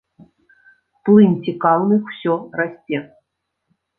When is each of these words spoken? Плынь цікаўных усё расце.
Плынь 1.09 1.35
цікаўных 1.49 2.01
усё 2.13 2.33
расце. 2.61 2.97